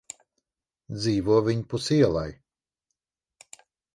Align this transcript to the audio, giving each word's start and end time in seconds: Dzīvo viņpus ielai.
Dzīvo 1.01 1.35
viņpus 1.49 1.91
ielai. 1.97 2.27